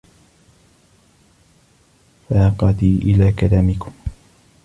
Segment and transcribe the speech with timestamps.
[2.29, 3.91] فَاقَتِي إلَى كَلَامِكُمْ